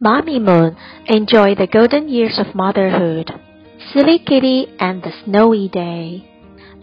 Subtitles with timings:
[0.00, 3.32] Mommy Moon enjoy the golden years of motherhood.
[3.92, 6.22] Silly Kitty and the Snowy Day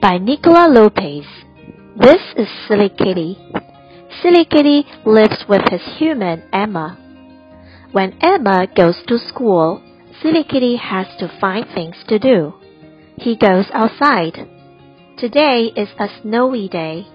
[0.01, 1.25] by Nicola Lopetz.
[1.96, 3.38] This is Silly Kitty.
[4.22, 6.98] Silly Kitty lives with his human Emma.
[7.93, 9.82] When Emma goes to school,
[10.21, 12.54] Silly Kitty has to find things to do.
[13.18, 14.45] He goes outside.
[15.18, 17.07] Today is a snowy day.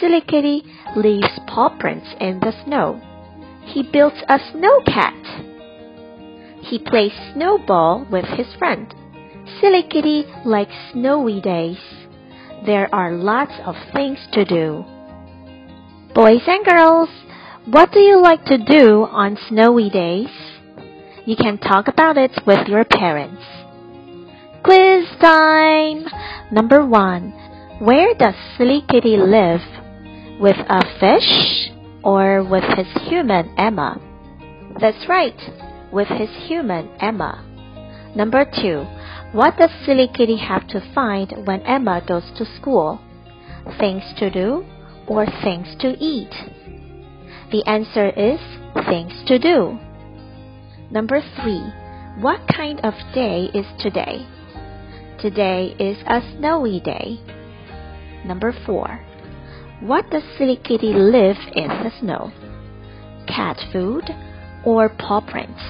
[0.00, 0.64] Silly Kitty
[0.96, 3.00] leaves paw prints in the snow.
[3.66, 5.14] He builds a snow cat.
[6.62, 8.92] He plays snowball with his friend.
[9.60, 11.78] Silly Kitty likes snowy days.
[12.64, 14.84] There are lots of things to do.
[16.14, 17.08] Boys and girls,
[17.66, 20.30] what do you like to do on snowy days?
[21.24, 23.42] You can talk about it with your parents.
[24.62, 26.04] Quiz time!
[26.50, 27.32] Number one.
[27.80, 29.60] Where does Silly Kitty live?
[30.40, 31.55] With a fish
[32.06, 34.00] or with his human Emma?
[34.80, 35.34] That's right,
[35.92, 37.42] with his human Emma.
[38.14, 38.86] Number two.
[39.32, 43.00] What does Silly Kitty have to find when Emma goes to school?
[43.80, 44.64] Things to do
[45.08, 46.30] or things to eat?
[47.50, 48.40] The answer is
[48.86, 49.76] things to do.
[50.92, 51.60] Number three.
[52.20, 54.24] What kind of day is today?
[55.20, 57.18] Today is a snowy day.
[58.24, 59.00] Number four.
[59.80, 62.32] What does Silly Kitty live in the snow?
[63.28, 64.04] Cat food
[64.64, 65.60] or paw prints?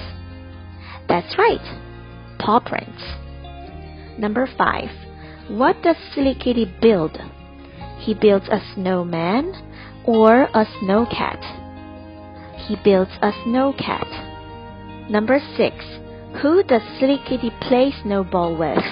[1.09, 1.59] That's right,
[2.39, 3.03] paw prints.
[4.17, 4.89] Number five.
[5.49, 7.17] What does Silly Kitty build?
[7.99, 9.51] He builds a snowman
[10.05, 11.43] or a snow cat?
[12.65, 14.07] He builds a snow cat.
[15.11, 15.75] Number six.
[16.41, 18.83] Who does Silly Kitty play snowball with?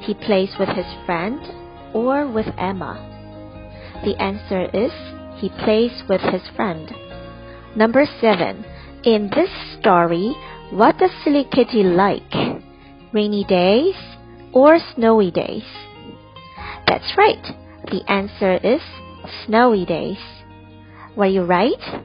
[0.00, 1.40] He plays with his friend
[1.94, 3.11] or with Emma?
[4.04, 4.92] The answer is
[5.40, 6.90] he plays with his friend.
[7.76, 8.64] Number seven.
[9.04, 9.50] In this
[9.80, 10.34] story,
[10.70, 12.32] what does Silly Kitty like?
[13.12, 13.96] Rainy days
[14.52, 15.64] or snowy days?
[16.86, 17.42] That's right.
[17.90, 18.80] The answer is
[19.44, 20.18] snowy days.
[21.16, 22.04] Were you right?